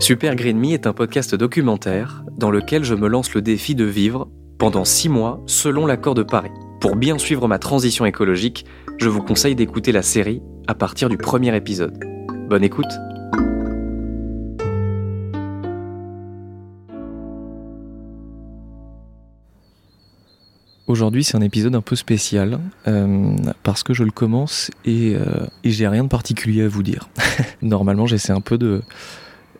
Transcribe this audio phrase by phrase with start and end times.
[0.00, 3.84] Super Green Me est un podcast documentaire dans lequel je me lance le défi de
[3.84, 6.50] vivre pendant six mois selon l'accord de Paris.
[6.80, 8.64] Pour bien suivre ma transition écologique,
[8.98, 12.02] je vous conseille d'écouter la série à partir du premier épisode.
[12.48, 12.88] Bonne écoute
[20.86, 25.46] Aujourd'hui, c'est un épisode un peu spécial euh, parce que je le commence et, euh,
[25.62, 27.10] et j'ai rien de particulier à vous dire.
[27.62, 28.82] Normalement, j'essaie un peu de,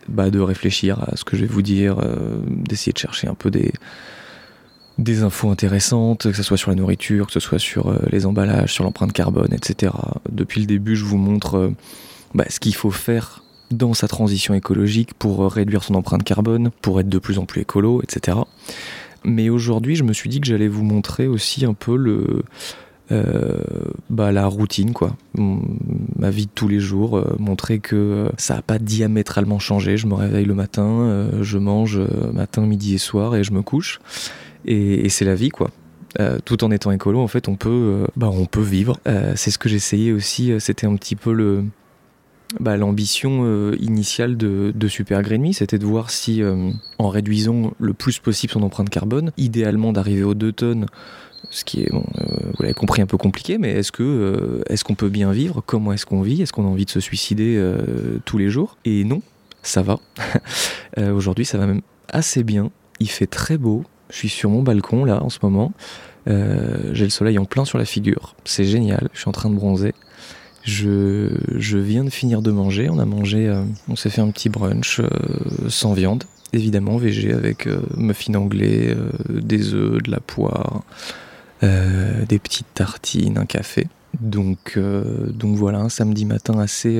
[0.07, 3.33] bah, de réfléchir à ce que je vais vous dire, euh, d'essayer de chercher un
[3.33, 3.71] peu des,
[4.97, 8.25] des infos intéressantes, que ce soit sur la nourriture, que ce soit sur euh, les
[8.25, 9.93] emballages, sur l'empreinte carbone, etc.
[10.31, 11.75] Depuis le début, je vous montre euh,
[12.33, 16.99] bah, ce qu'il faut faire dans sa transition écologique pour réduire son empreinte carbone, pour
[16.99, 18.37] être de plus en plus écolo, etc.
[19.23, 22.43] Mais aujourd'hui, je me suis dit que j'allais vous montrer aussi un peu le,
[24.09, 25.15] bah, la routine, quoi.
[25.35, 29.97] Ma vie de tous les jours, euh, montrer que ça n'a pas diamétralement changé.
[29.97, 33.53] Je me réveille le matin, euh, je mange euh, matin, midi et soir et je
[33.53, 33.99] me couche.
[34.65, 35.71] Et, c'est la vie, quoi.
[36.19, 38.99] Euh, tout en étant écolo, en fait, on peut, euh, bah, on peut vivre.
[39.07, 40.53] Euh, c'est ce que j'essayais aussi.
[40.59, 41.63] C'était un petit peu le,
[42.59, 47.09] bah, l'ambition euh, initiale de, de Super Green Me, c'était de voir si, euh, en
[47.09, 50.85] réduisant le plus possible son empreinte carbone, idéalement d'arriver aux 2 tonnes,
[51.49, 55.31] ce qui est, euh, vous l'avez compris, un peu compliqué, mais est-ce qu'on peut bien
[55.31, 55.63] vivre?
[55.65, 56.41] Comment est-ce qu'on vit?
[56.41, 57.61] Est-ce qu'on a envie de se suicider
[58.25, 58.77] tous les jours?
[58.85, 59.21] Et non,
[59.63, 59.99] ça va.
[60.97, 62.69] Aujourd'hui, ça va même assez bien.
[62.99, 63.83] Il fait très beau.
[64.09, 65.73] Je suis sur mon balcon là en ce moment.
[66.27, 68.35] J'ai le soleil en plein sur la figure.
[68.45, 69.09] C'est génial.
[69.13, 69.93] Je suis en train de bronzer.
[70.63, 72.89] Je, viens de finir de manger.
[72.89, 75.09] On a mangé, euh, on s'est fait un petit brunch euh,
[75.69, 76.23] sans viande,
[76.53, 80.83] évidemment, végé avec euh, muffin anglais, euh, des œufs, de la poire,
[81.61, 83.87] des petites tartines, un café.
[84.19, 86.99] Donc, donc voilà, un samedi matin assez,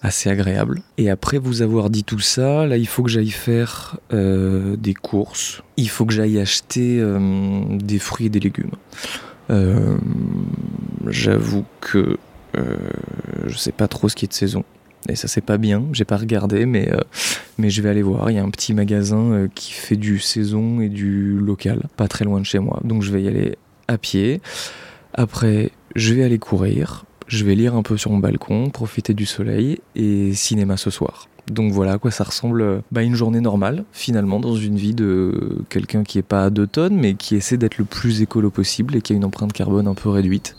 [0.00, 0.80] assez agréable.
[0.96, 5.64] Et après vous avoir dit tout ça, là il faut que j'aille faire des courses.
[5.76, 7.04] Il faut que j'aille acheter
[7.70, 8.70] des fruits et des légumes.
[11.08, 12.16] J'avoue que
[13.46, 14.64] je sais pas trop ce qui est de saison.
[15.08, 17.00] Et ça c'est pas bien, j'ai pas regardé, mais, euh,
[17.58, 18.30] mais je vais aller voir.
[18.30, 22.08] Il y a un petit magasin euh, qui fait du saison et du local, pas
[22.08, 22.80] très loin de chez moi.
[22.84, 23.56] Donc je vais y aller
[23.86, 24.40] à pied.
[25.12, 27.04] Après, je vais aller courir.
[27.26, 31.28] Je vais lire un peu sur mon balcon, profiter du soleil et cinéma ce soir.
[31.50, 34.94] Donc voilà à quoi ça ressemble euh, bah, une journée normale, finalement, dans une vie
[34.94, 38.50] de quelqu'un qui est pas à 2 tonnes, mais qui essaie d'être le plus écolo
[38.50, 40.56] possible et qui a une empreinte carbone un peu réduite.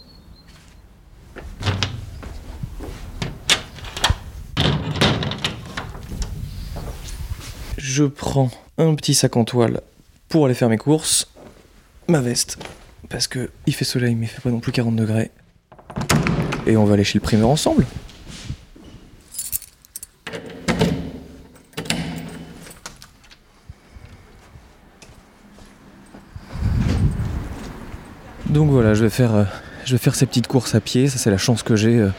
[7.78, 9.82] Je prends un petit sac en toile
[10.28, 11.30] pour aller faire mes courses,
[12.08, 12.58] ma veste,
[13.10, 15.32] parce que il fait soleil mais il fait pas non plus 40 degrés.
[16.68, 17.86] Et on va aller chez le primeur ensemble.
[28.56, 29.44] Donc voilà, je vais faire, euh,
[29.86, 31.08] je vais faire ces petites courses à pied.
[31.08, 32.10] Ça, c'est la chance que j'ai euh,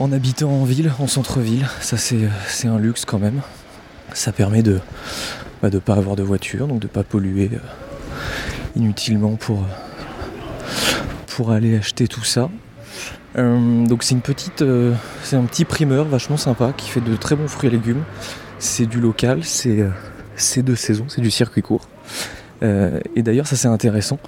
[0.00, 1.68] en habitant en ville, en centre-ville.
[1.80, 3.42] Ça, c'est, euh, un luxe quand même.
[4.14, 4.80] Ça permet de
[5.62, 7.58] ne de pas avoir de voiture, donc de pas polluer euh,
[8.74, 9.66] inutilement pour,
[11.26, 12.48] pour aller acheter tout ça.
[13.36, 14.64] Donc c'est une petite,
[15.22, 18.02] c'est un petit primeur vachement sympa qui fait de très bons fruits et légumes.
[18.58, 19.84] C'est du local, c'est
[20.62, 21.88] de saison, c'est du circuit court.
[22.60, 24.18] Et d'ailleurs ça c'est intéressant.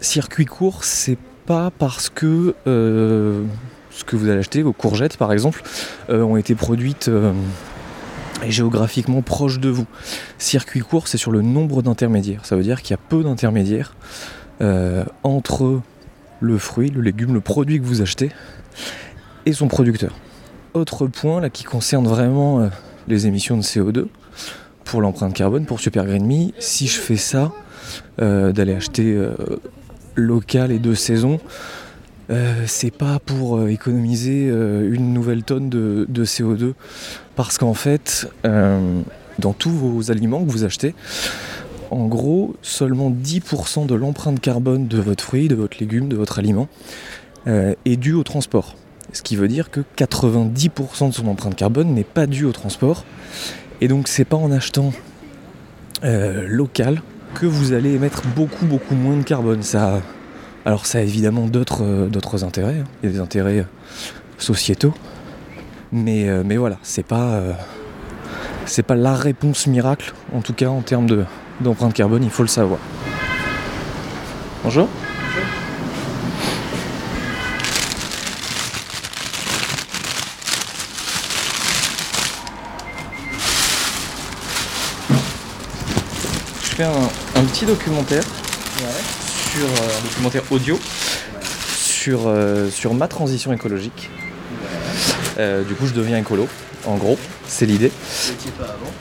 [0.00, 1.16] Circuit court, c'est
[1.46, 3.44] pas parce que euh,
[3.90, 5.62] ce que vous allez acheter, vos courgettes par exemple,
[6.10, 7.32] euh, ont été produites euh,
[8.46, 9.86] géographiquement proches de vous.
[10.38, 12.44] Circuit court, c'est sur le nombre d'intermédiaires.
[12.44, 13.94] Ça veut dire qu'il y a peu d'intermédiaires
[15.24, 15.80] entre
[16.40, 18.30] le fruit, le légume, le produit que vous achetez
[19.44, 20.14] et son producteur.
[20.72, 22.70] Autre point là qui concerne vraiment
[23.06, 24.06] les émissions de CO2
[24.84, 27.52] pour l'empreinte carbone, pour Super Green Me, si je fais ça,
[28.18, 29.18] d'aller acheter
[30.16, 31.40] local et de saison,
[32.30, 36.72] euh, c'est pas pour euh, économiser euh, une nouvelle tonne de, de CO2
[37.36, 40.94] parce qu'en fait, dans tous vos aliments que vous achetez,
[41.90, 46.38] en gros, seulement 10% de l'empreinte carbone de votre fruit, de votre légume, de votre
[46.38, 46.68] aliment
[47.46, 48.76] est due au transport.
[49.12, 53.04] ce qui veut dire que 90% de son empreinte carbone n'est pas due au transport.
[53.80, 54.92] Et donc c'est pas en achetant
[56.04, 57.02] local
[57.34, 59.62] que vous allez émettre beaucoup beaucoup moins de carbone.
[59.62, 60.00] Ça,
[60.64, 62.78] alors ça a évidemment d'autres euh, d'autres intérêts.
[62.80, 62.84] hein.
[63.02, 63.64] Il y a des intérêts euh,
[64.38, 64.94] sociétaux,
[65.92, 67.40] mais euh, mais voilà, c'est pas
[68.66, 71.24] c'est pas la réponse miracle, en tout cas en termes de
[71.60, 72.80] d'empreinte carbone, il faut le savoir.
[74.62, 74.88] Bonjour.
[86.62, 88.22] Je fais un petit documentaire
[89.52, 90.78] sur euh, un documentaire audio
[91.76, 94.10] sur, euh, sur ma transition écologique.
[95.38, 96.48] Euh, du coup, je deviens écolo,
[96.86, 97.90] en gros, c'est l'idée.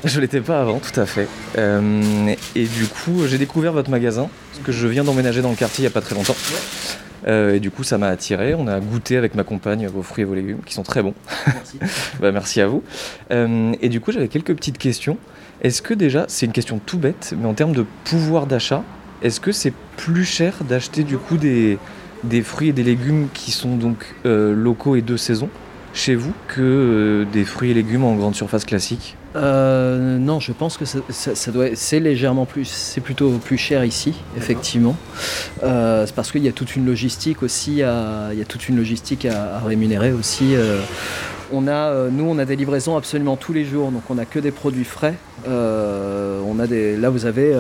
[0.04, 1.28] Je l'étais pas avant, tout à fait.
[1.58, 5.84] Et du coup, j'ai découvert votre magasin, parce que je viens d'emménager dans le quartier
[5.84, 6.36] il y a pas très longtemps.
[7.28, 8.54] Euh, et du coup, ça m'a attiré.
[8.54, 11.14] On a goûté avec ma compagne vos fruits et vos légumes, qui sont très bons.
[11.48, 11.80] Merci.
[12.20, 12.84] Bah, merci à vous.
[13.32, 15.18] Euh, et du coup, j'avais quelques petites questions.
[15.62, 18.84] Est-ce que déjà, c'est une question tout bête, mais en termes de pouvoir d'achat,
[19.22, 21.78] est-ce que c'est plus cher d'acheter du coup des,
[22.24, 25.50] des fruits et des légumes qui sont donc euh, locaux et de saison
[25.94, 29.16] chez vous que des fruits et légumes en grande surface classique?
[29.36, 33.58] Euh, non, je pense que ça, ça- ça doit, c'est légèrement plus, c'est plutôt plus
[33.58, 34.96] cher ici, effectivement.
[35.64, 38.70] Euh, c'est parce qu'il y a toute une logistique aussi, à, il y a toute
[38.70, 40.56] une logistique à, à rémunérer aussi.
[40.56, 40.80] euh.
[41.52, 44.40] on a, nous, on a des livraisons absolument tous les jours, donc on n'a que
[44.40, 45.16] des produits frais.
[45.48, 47.54] On a des, là, vous avez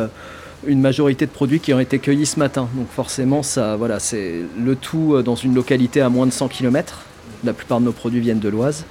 [0.66, 4.36] une majorité de produits qui ont été cueillis ce matin, donc forcément, ça, voilà, c'est
[4.64, 7.02] le tout dans une localité à moins de 100 km.
[7.44, 8.86] La plupart de nos produits viennent de l'Oise.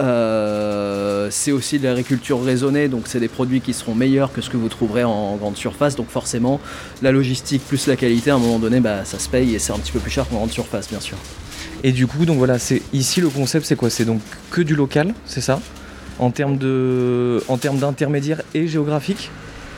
[0.00, 4.48] Euh, c'est aussi de l'agriculture raisonnée, donc c'est des produits qui seront meilleurs que ce
[4.48, 5.96] que vous trouverez en grande surface.
[5.96, 6.60] Donc forcément,
[7.02, 9.72] la logistique plus la qualité, à un moment donné, bah, ça se paye et c'est
[9.72, 11.16] un petit peu plus cher qu'en grande surface, bien sûr.
[11.84, 13.90] Et du coup, donc voilà, c'est ici le concept, c'est quoi?
[13.90, 14.20] C'est donc
[14.50, 15.60] que du local, c'est ça?
[16.18, 19.30] En termes de, en termes d'intermédiaire et géographique?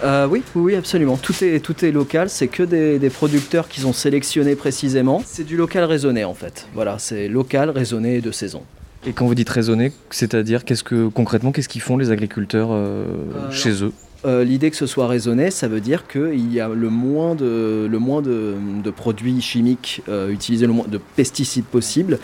[0.02, 1.16] Euh, oui, oui, oui, absolument.
[1.16, 5.22] Tout est, tout est local, c'est que des, des producteurs qu'ils ont sélectionnés précisément.
[5.24, 6.66] C'est du local raisonné en fait.
[6.74, 8.62] Voilà, c'est local, raisonné et de saison.
[9.06, 13.04] Et quand vous dites raisonner, c'est-à-dire qu'est-ce que concrètement, qu'est-ce qu'ils font les agriculteurs euh,
[13.36, 13.92] Euh, chez eux?
[14.24, 17.86] Euh, L'idée que ce soit raisonné, ça veut dire qu'il y a le moins de,
[17.90, 22.18] le moins de, de produits chimiques euh, utilisés, le moins de pesticides possible.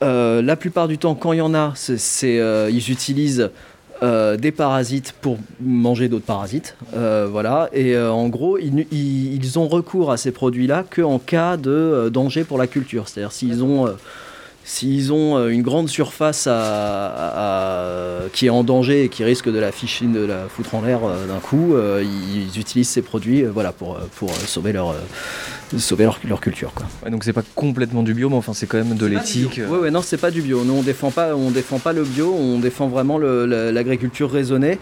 [0.00, 2.36] La plupart du temps, quand il y en a, c'est,
[2.70, 3.48] ils utilisent
[4.02, 6.76] euh, des parasites pour manger d'autres parasites.
[6.94, 7.70] Euh, voilà.
[7.72, 12.10] Et euh, en gros, ils, ils- ils ont recours à ces produits-là qu'en cas de
[12.12, 13.08] danger pour la culture.
[13.08, 13.88] C'est-à-dire s'ils ont...
[14.66, 19.22] S'ils ont euh, une grande surface à- à- à- qui est en danger et qui
[19.22, 22.88] risque de la ficher, de la foutre en l'air euh, d'un coup, euh, ils, utilisent
[22.88, 26.72] ces produits euh, voilà, pour, pour sauver, leur, euh, sauver leur, leur culture.
[26.74, 26.86] Quoi.
[27.04, 29.60] Ouais, Donc c'est pas complètement du bio, mais enfin c'est quand même de l'éthique.
[29.68, 30.64] Oui, ouais, non, c'est pas du bio.
[30.64, 34.78] Nous, on défend pas, on défend pas le bio, on défend vraiment l'agriculture raisonnée.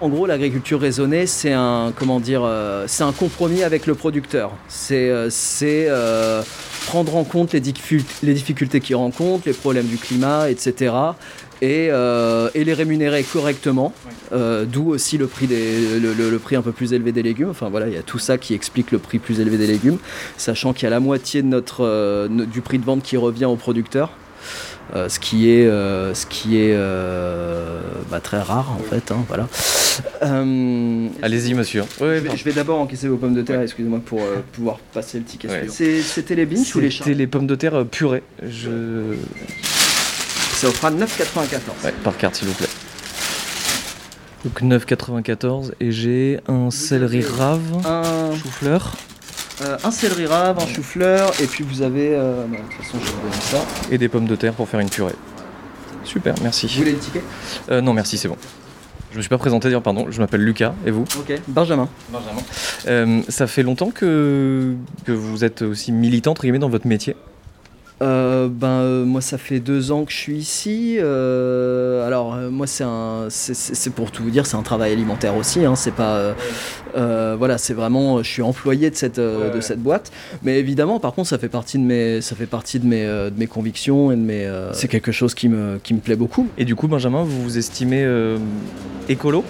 [0.00, 4.52] En gros, l'agriculture raisonnée, c'est un comment dire, euh, c'est un compromis avec le producteur.
[4.68, 6.40] C'est euh, c'est, euh,
[6.88, 10.94] prendre en compte les, difficult- les difficultés qu'il rencontre, les problèmes du climat, etc.
[11.60, 13.92] Et, euh, et les rémunérer correctement,
[14.30, 17.22] Euh, d'où aussi le prix, des, le, le- le prix un peu plus élevé des
[17.22, 17.48] légumes.
[17.48, 19.96] Enfin voilà, il y a tout ça qui explique le prix plus élevé des légumes,
[20.36, 23.46] sachant qu'il y a la moitié de notre, euh, du prix de vente qui revient
[23.46, 24.10] au producteur.
[24.96, 27.78] Euh, ce qui est, euh, ce qui est euh,
[28.10, 29.12] bah, très rare en fait.
[29.12, 29.46] hein, voilà.
[30.22, 31.82] Euh, Allez-y, monsieur.
[32.00, 35.24] Ouais, je vais, d'abord encaisser vos pommes de terre, excusez-moi, pour euh, pouvoir passer le
[35.24, 35.48] ticket.
[35.48, 35.58] Ouais.
[35.68, 35.74] suivant.
[35.76, 38.22] C'est- C'était les binges ou les chars C'était les pommes de terre purées.
[38.42, 39.14] Je...
[40.54, 41.84] Ça vous fera 9,94.
[41.84, 42.66] Ouais, par carte, s'il vous plaît.
[44.44, 48.92] Donc 9,94 et j'ai un céleri rave, Un, chou-fleur
[49.62, 52.14] euh, un céleri rave, un chou-fleur, et puis vous avez.
[52.14, 53.58] euh, bah, de toute façon, je vais vous donner ça.
[53.90, 55.14] et des pommes de terre pour faire une purée.
[56.04, 56.66] Super, merci.
[56.68, 57.22] Vous voulez le ticket?
[57.70, 58.36] Euh, non, merci, c'est bon.
[59.10, 60.06] Je me suis pas présenté d'ailleurs, pardon.
[60.10, 61.04] Je m'appelle Lucas, et vous?
[61.18, 61.32] Ok.
[61.48, 61.88] Benjamin.
[62.10, 62.42] Benjamin.
[62.86, 64.74] Euh, ça fait longtemps que,
[65.04, 67.16] que vous êtes aussi militant, entre guillemets, dans votre métier?
[68.00, 70.98] Euh, ben, euh, moi, ça fait deux ans que je suis ici.
[71.00, 75.34] Euh, alors, euh, moi, c'est un, c'est- pour tout vous dire, c'est un travail alimentaire
[75.36, 75.64] aussi.
[75.64, 76.34] Hein, c'est pas, euh,
[76.96, 80.12] euh, voilà, c'est vraiment, je suis employé de cette, euh, Ouais, de cette boîte.
[80.44, 83.30] Mais évidemment, par contre, ça fait partie de mes, ça fait partie de mes, euh,
[83.30, 84.46] de mes convictions et de mes.
[84.46, 86.46] euh, c'est quelque chose qui me, qui me plaît beaucoup.
[86.56, 88.38] Et du coup, Benjamin, vous vous estimez euh,
[89.08, 89.42] écolo?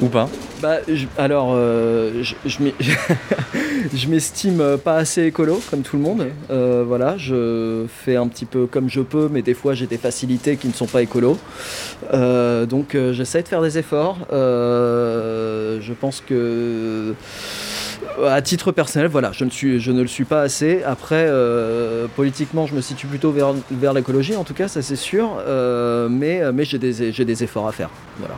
[0.00, 0.28] Ou pas
[0.60, 2.34] Bah, je- alors, euh, je,
[3.94, 6.26] je m'estime euh, pas assez écolo, comme tout le monde.
[6.50, 9.98] Euh, voilà, je fais un petit peu comme je peux, mais des fois j'ai des
[9.98, 11.38] facilités qui ne sont pas écolo.
[12.12, 14.18] Euh, donc, j'essaie de faire des efforts.
[14.30, 17.14] Je pense que
[18.26, 20.82] À titre personnel, voilà, je ne, suis, je ne le suis pas assez.
[20.84, 21.28] Après,
[22.16, 25.42] politiquement, je me situe plutôt vers, vers l'écologie, en tout cas, ça c'est sûr.
[26.10, 27.90] Mais mais j'ai des, des efforts à faire.
[28.18, 28.34] Voilà.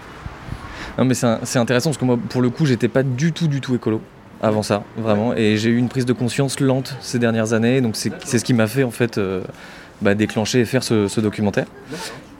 [0.99, 3.61] Non, mais c'est intéressant parce que moi, pour le coup, j'étais pas du tout, du
[3.61, 4.01] tout écolo
[4.43, 5.35] avant ça, vraiment.
[5.35, 7.81] Et j'ai eu une prise de conscience lente ces dernières années.
[7.81, 9.43] Donc c'est ce qui m'a fait en fait euh,
[10.03, 11.67] bah, déclencher et faire ce, documentaire.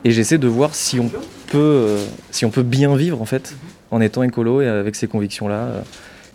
[0.03, 1.09] Et j'essaie de voir si on
[1.47, 1.97] peut,
[2.31, 3.55] si on peut bien vivre en fait
[3.91, 5.69] en étant écolo et avec ces convictions-là.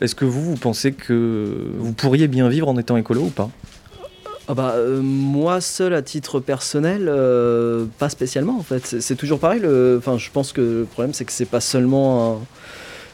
[0.01, 3.51] Est-ce que vous, vous pensez que vous pourriez bien vivre en étant écolo ou pas?
[4.53, 9.01] Ah bah, euh, moi seul à titre personnel, euh, pas spécialement en fait.
[9.01, 9.63] C'est toujours pareil.
[9.97, 12.45] Enfin, je pense que le problème c'est que c'est pas seulement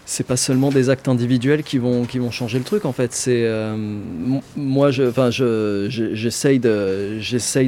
[0.05, 3.13] c'est pas seulement des actes individuels qui vont qui vont changer le truc en fait.
[3.13, 3.77] C'est euh,
[4.57, 6.59] moi enfin je j'essaye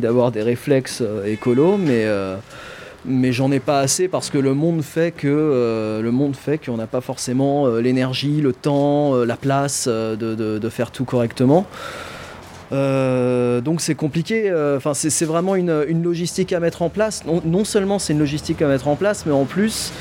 [0.00, 2.06] d'avoir des réflexes écolos, mais
[3.04, 6.76] mais j'en ai pas assez parce que le monde fait que le monde fait qu'on
[6.76, 11.68] n'a pas forcément l'énergie, le temps, la place de, faire tout correctement.
[12.70, 14.52] Donc c'est compliqué.
[14.76, 17.22] Enfin c'est vraiment une, logistique à mettre en place.
[17.26, 19.92] Non, seulement c'est une logistique à mettre en place, mais en plus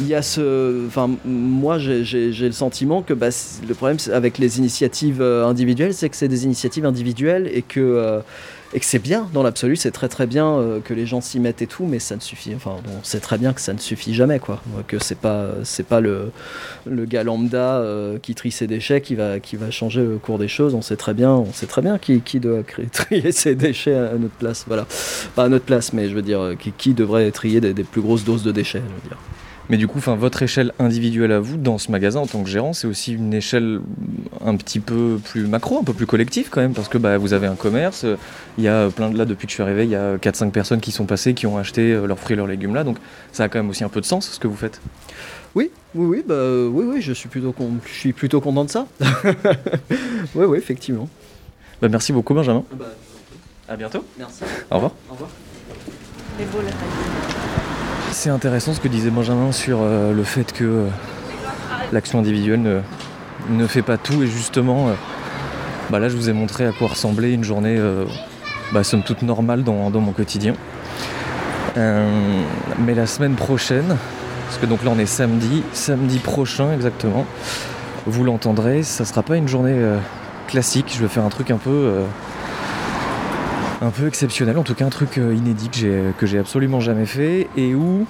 [0.00, 0.86] il y a ce.
[0.86, 3.28] Enfin moi j'ai le sentiment que bah,
[3.66, 8.22] le problème avec les initiatives individuelles, c'est que c'est des initiatives individuelles et que
[8.74, 11.40] et que c'est bien dans l'absolu, c'est très très bien euh, que les gens s'y
[11.40, 12.54] mettent et tout, mais ça ne suffit.
[12.54, 14.60] Enfin, on sait très bien que ça ne suffit jamais, quoi.
[14.86, 16.32] Que c'est pas c'est pas le
[16.84, 20.38] le gars lambda euh, qui trie ses déchets qui va qui va changer le cours
[20.38, 20.74] des choses.
[20.74, 24.34] On sait très bien, on sait très bien qui, doit trier ses déchets à notre
[24.34, 24.64] place.
[24.66, 24.86] Voilà,
[25.34, 28.02] pas à notre place, mais je veux dire qui, qui devrait trier des, des, plus
[28.02, 28.82] grosses doses de déchets.
[28.86, 29.18] Je veux dire.
[29.70, 32.72] Mais du coup, votre échelle individuelle à vous dans ce magasin en tant que gérant,
[32.72, 33.80] c'est aussi une échelle
[34.44, 37.34] un petit peu plus macro, un peu plus collective quand même, parce que bah, vous
[37.34, 38.06] avez un commerce,
[38.56, 40.50] il y a plein de là, depuis que je suis arrivé, il y a 4-5
[40.52, 42.96] personnes qui sont passées, qui ont acheté euh, leurs fruits et leurs légumes là, donc
[43.32, 44.80] ça a quand même aussi un peu de sens ce que vous faites.
[45.54, 46.34] Oui, oui, oui, bah,
[46.70, 48.86] oui, oui, je suis plutôt, je suis plutôt content de ça.
[50.34, 51.08] oui, oui, effectivement.
[51.82, 52.64] Bah, merci beaucoup, Benjamin.
[52.72, 52.86] Bah,
[53.68, 54.04] à bientôt.
[54.18, 54.44] Merci.
[54.70, 54.92] Au revoir.
[55.10, 55.30] Au revoir.
[58.20, 60.86] C'est intéressant ce que disait Benjamin sur euh, le fait que euh,
[61.92, 62.82] l'action individuelle
[63.48, 64.92] ne, fait pas tout et justement, euh,
[65.88, 67.80] bah là je vous ai montré à quoi ressemblait une journée
[68.72, 70.54] bah, somme toute normale dans, mon quotidien.
[71.76, 73.96] mais la semaine prochaine,
[74.48, 77.24] parce que donc là on est samedi, samedi prochain exactement,
[78.04, 79.80] vous l'entendrez, ça sera pas une journée
[80.48, 82.02] classique, je vais faire un truc un peu
[83.80, 87.48] un peu exceptionnel, en tout cas un truc euh, inédit que j'ai absolument jamais fait
[87.56, 88.06] et où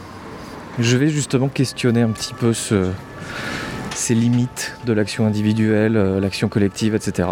[0.78, 6.94] je vais justement questionner un petit peu ces limites de l'action individuelle, euh, l'action collective,
[6.94, 7.30] etc.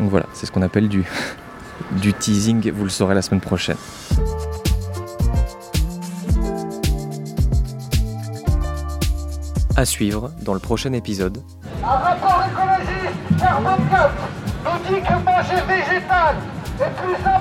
[0.00, 1.04] Donc voilà, c'est ce qu'on appelle du,
[1.92, 3.76] du teasing, vous le saurez la semaine prochaine.
[9.76, 11.42] À suivre dans le prochain épisode.
[11.82, 14.14] Un rapport écologiste, carbone 4,
[14.64, 16.36] nous dit que manger végétal
[16.80, 17.33] est plus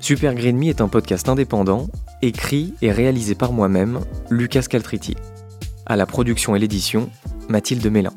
[0.00, 1.86] Super Green Me est un podcast indépendant,
[2.22, 5.16] écrit et réalisé par moi-même, Lucas Caltriti.
[5.86, 7.08] À la production et l'édition,
[7.48, 8.12] Mathilde Mélin.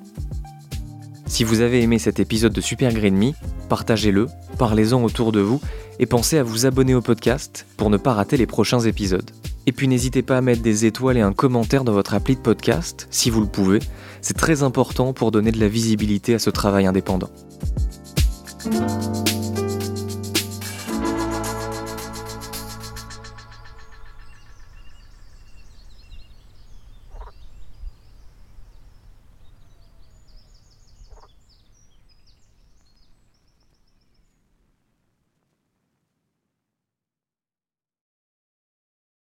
[1.25, 3.31] Si vous avez aimé cet épisode de Super Green Me,
[3.69, 4.27] partagez-le,
[4.57, 5.61] parlez-en autour de vous
[5.99, 9.31] et pensez à vous abonner au podcast pour ne pas rater les prochains épisodes.
[9.67, 12.41] Et puis n'hésitez pas à mettre des étoiles et un commentaire dans votre appli de
[12.41, 13.79] podcast, si vous le pouvez.
[14.21, 17.29] C'est très important pour donner de la visibilité à ce travail indépendant.